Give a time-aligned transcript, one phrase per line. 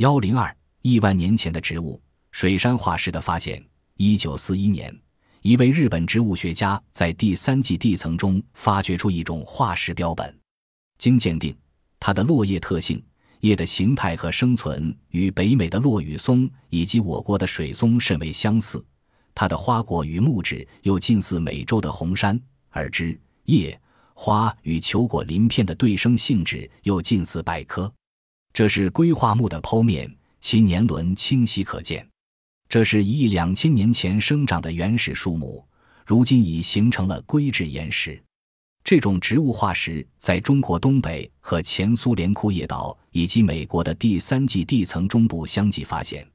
[0.00, 2.00] 幺零二亿万年前的植物
[2.30, 3.62] 水杉化石的发现。
[3.98, 4.98] 一九四一年，
[5.42, 10.34] 一位日本植物学家在第三纪地层中发掘出一种化石标本。
[10.96, 11.54] 经鉴定，
[11.98, 13.04] 它的落叶特性、
[13.40, 18.82] 叶的形态和生存与北美的落羽松以及我国的水松甚为相似。
[19.34, 22.40] 它的花果与木质又近似美洲的红杉，
[22.70, 23.78] 而枝、叶、
[24.14, 27.92] 花与球果鳞片的对生性质又近似百科。
[28.52, 32.06] 这是硅化木的剖面，其年轮清晰可见。
[32.68, 35.64] 这是一亿两千年前生长的原始树木，
[36.06, 38.22] 如今已形成了硅质岩石。
[38.82, 46.26] 这种植物化石在中国东北和前苏联库页岛以及美国的第三纪地层中部相继发现，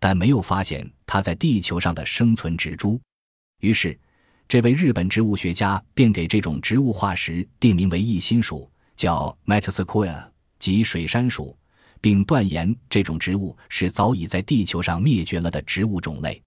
[0.00, 3.00] 但没有发现它在地球上的生存植株。
[3.60, 3.96] 于是，
[4.48, 10.24] 这位日本植物学家便给这种植物化石定名为异心属，叫 Metasequoia，
[10.62, 11.58] 即水杉属。
[12.00, 16.42] 并断言这种植物是早已在地球上灭绝了的植物种类。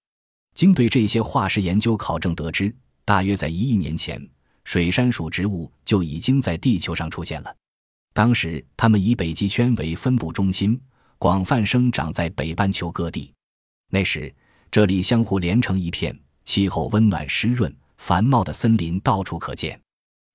[0.54, 4.22] 经对这些化石研究考证得知，大约在一亿年前，
[4.66, 7.56] 水杉属植物就已经在地球上出现了。
[8.14, 10.80] 当时，它们以北极圈为分布中心，
[11.18, 13.34] 广泛生长在北半球各地。
[13.90, 14.34] 那时，
[14.70, 19.80] 这里相互连成一片，气候温暖湿润，繁茂的森林到处可见。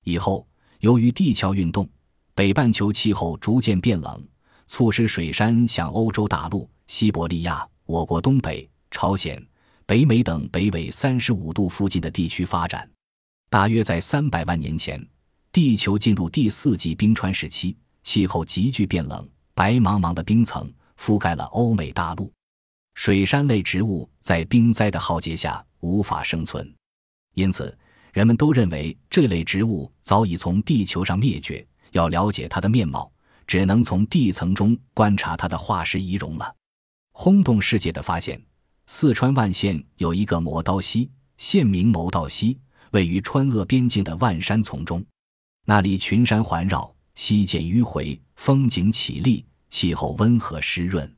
[0.04, 1.86] 以后，由于地壳运动，
[2.34, 4.26] 北半球气候逐渐变冷。
[4.72, 9.44] 促使水杉向欧洲大陆、西伯利亚、我国东北、朝鲜、
[9.84, 12.88] 北美等北纬三十五度附近的地区发展。
[13.48, 15.04] 大约在三百万年前，
[15.50, 22.32] 地球进入第四纪冰川时期，气候急剧变冷，白茫茫的冰层覆盖了欧美大陆。
[22.94, 26.72] 水杉类植物在冰灾的浩劫下无法生存，
[27.34, 27.76] 因此
[28.12, 31.66] 人们都认为这类植物早已从地球上灭绝。
[31.92, 33.10] 要了解它的面貌。
[33.46, 36.54] 只能从地层中观察它的化石遗容了。
[37.10, 38.40] 轰动世界的发现：
[38.86, 42.56] 四川万县有一个磨刀溪，县名磨刀溪，
[42.92, 45.04] 位于川鄂边境的万山丛中。
[45.66, 51.12] 那里群山环绕，溪涧迂回，风景绮丽，气候温和湿润。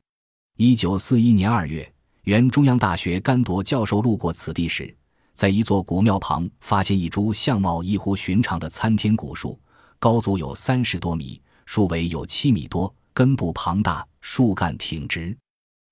[0.57, 1.87] 一九四一年二月，
[2.23, 4.97] 原中央大学甘铎教授路过此地时，
[5.35, 9.59] 在一座古庙旁发现一株相貌异乎寻常的参天古树，
[10.03, 11.41] 高足有三十多米。
[11.65, 15.33] 树围有七米多，根部庞大，树干挺直。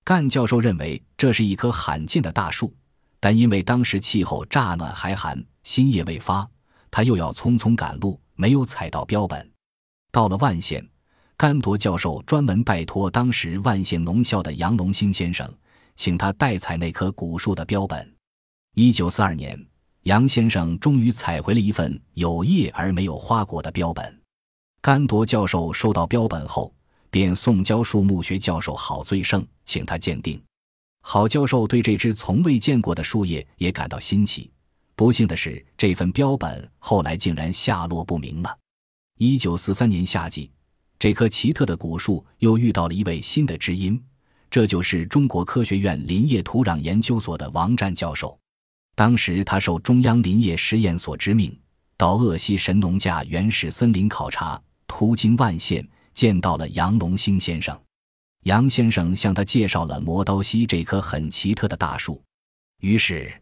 [0.03, 2.75] 干教授认为这是一棵罕见的大树，
[3.21, 6.45] 但因为当时气候乍暖还寒，新叶未发，
[6.91, 9.49] 他又要匆匆赶路，没有采到标本。
[10.11, 10.85] 到了万县，
[11.37, 15.49] 甘铎教授专门拜托当时万县农校的杨龙兴先生，
[15.95, 18.13] 请他代采那棵古树的标本。
[18.75, 19.57] 一九四二年，
[20.03, 24.19] 杨先生终于采回了一份有叶而没有花果的标本。
[24.81, 26.73] 甘铎教授收到标本后，
[27.11, 30.41] 便送交树木学教授郝最胜，请他鉴定。
[31.03, 34.49] 郝教授对这只从未见过的树叶也感到新奇。
[34.95, 38.57] 不幸的是，这份标本后来竟然下落不明了。
[39.19, 40.49] 一九四三年夏季，
[40.97, 44.03] 这棵奇特的古树又遇到了一位新的知音，
[44.49, 48.35] 这就是中国科学院林业土壤研究所的王占教授。
[48.95, 51.57] 当时他受中央林业实验所之命，
[51.97, 54.61] 到鄂西神农架原始森林考察。
[54.93, 57.79] 途经万县，见到了杨龙兴先生。
[58.43, 62.21] 杨先生向他介绍了磨刀溪这棵很奇特的大树。
[62.81, 63.33] 于是，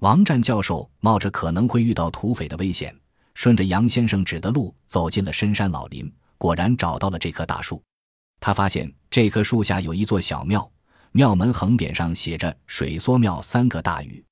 [0.00, 2.92] 王占教授冒着可能会遇到土匪的危险，
[3.34, 7.80] 顺着杨先生指的路走进了深山老林，果然找到了这棵大树。
[8.40, 10.68] 他发现这棵树下有一座小庙，
[11.12, 14.24] 庙门横匾上写着“水梭庙”三个大语。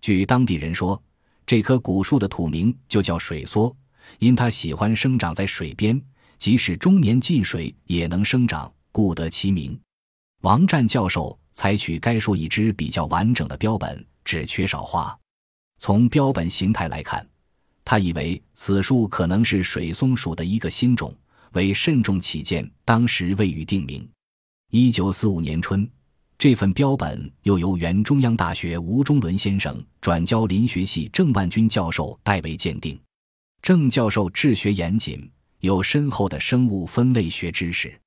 [0.00, 1.02] 据当地人说，
[1.46, 3.74] 这棵古树的土名就叫水梭。
[4.20, 6.00] 因它喜欢生长在水边，
[6.38, 9.76] 即使终年进水也能生长，故得其名。
[10.42, 15.18] 王占教授采取该树一支比较完整的标本，只缺少花。
[15.78, 17.26] 从标本形态来看，
[17.84, 21.12] 他以为此树可能是水松属的一个新种，
[21.52, 24.08] 为慎重起见，当时未予定名。
[24.70, 25.88] 一九四五年春，
[26.38, 33.00] 这份标本又由原中央大学吴中伦先生转交林学系郑万军教授代为鉴定。
[33.62, 35.28] 郑教授治学严谨，
[35.60, 37.98] 有深厚的生物分类学知识。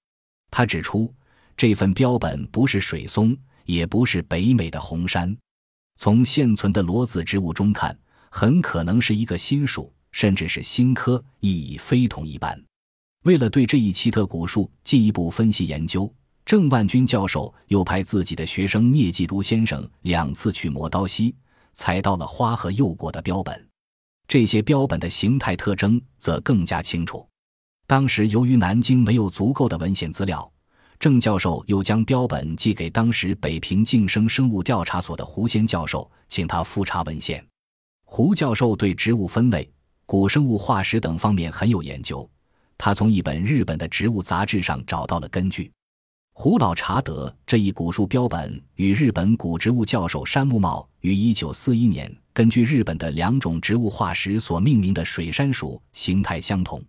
[0.51, 1.11] 他指出，
[1.57, 3.35] 这份标本不是水松，
[3.65, 5.35] 也不是北美的红杉。
[5.97, 7.97] 从现存的裸子植物中看，
[8.29, 12.63] 很可能是一个新属，甚至是新科，意义非同一般。
[13.23, 16.11] 为了对这一奇特古树进一步分析研究，
[16.49, 21.35] 郑万军教授又派自己的学生聂继如先生两次去磨刀溪，
[21.73, 23.69] 采到了花和幼果的标本。
[24.27, 27.23] 这些标本的形态特征则更加清楚。
[27.85, 30.51] 当时由于南京没有足够的文献资料，
[30.99, 37.45] 郑教授又将标本寄给当时北平晋生生物调查所的胡先教授，请他复查文献。
[38.05, 39.71] 胡教授对植物分类、
[40.07, 42.27] 古生物化石等方面很有研究，
[42.75, 45.71] 他从一本日本的植物杂志上找到了根据。
[46.41, 56.81] 胡老查德这一古树标本与日本古植物教授山木茂于1941年根据日本的两种植物化石所命名的水杉属形态相同。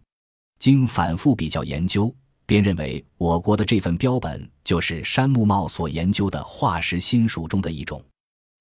[0.60, 2.14] 经反复比较研究，
[2.46, 8.00] 便认为我国的这份标本就是山木茂所研究的化石新属中的一种。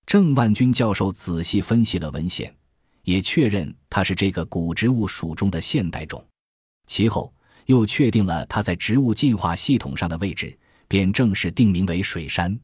[0.08, 2.52] 郑万钧教授仔细分析了文献，
[3.04, 6.26] 也确认它是这个古植物属中的现代种。
[6.88, 7.32] 其后
[7.68, 10.58] 又确定了它在植物进化系统上的位置。
[10.90, 12.60] 便正式定名为水杉。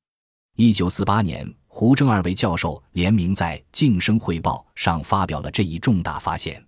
[0.57, 6.61] 一九四八年，胡正二位教授联名在《晋生汇报》上发表了这一重大发现。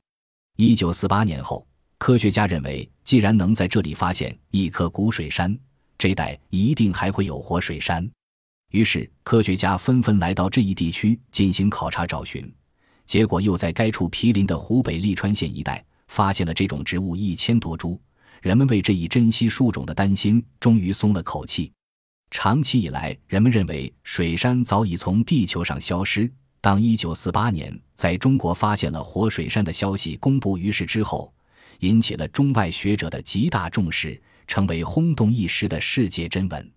[0.55, 1.65] 一九四八年后，
[1.97, 5.57] 科学家认为，既然能在这里发现一棵古水杉，
[5.97, 8.07] 这代一定还会有活水杉。
[8.71, 12.53] 于是，科学家纷纷来到这一地区进行考察找寻。
[13.07, 17.99] 结果，又在该处毗邻的湖北利川县一带发现了这种植物一千多株。
[18.41, 21.71] 人们为这一珍稀树种的担心终于松了口气。
[22.29, 26.31] 长期以来，人们认为水杉早已从地球上消失。
[26.59, 31.33] 当1948年在中国发现了活水杉的消息公布于世之后，
[31.79, 36.71] 引起了中外学者的极大重视，成为轰动一时的世界真闻。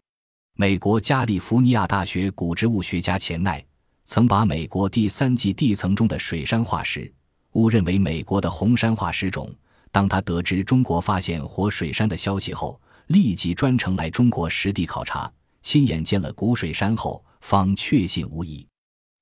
[0.56, 3.64] 美国加利福尼亚大学古植物学家钱奈
[4.04, 7.12] 曾把美国第三纪地层中的水杉化石
[7.52, 9.52] 误认为美国的红杉化石种。
[9.92, 15.30] 当他得知中国发现活水山的消息后，立即专程来中国实地考察，
[15.62, 18.66] 亲眼见了古水山后，方确信无疑。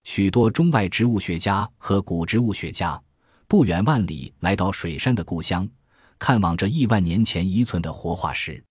[0.05, 3.01] 许多中外植物学家和古植物学家
[3.47, 5.69] 不远万里来到水杉的故乡，
[6.19, 8.63] 看望这亿万年前遗存的活化石。